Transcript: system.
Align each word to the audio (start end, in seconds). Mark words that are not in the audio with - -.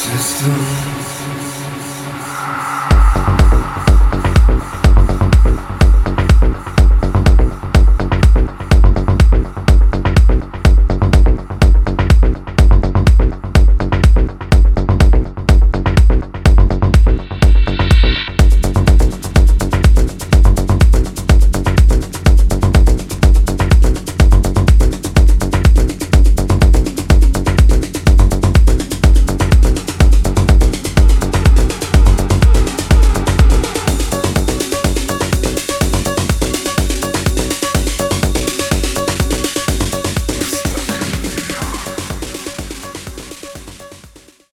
system. 0.00 1.39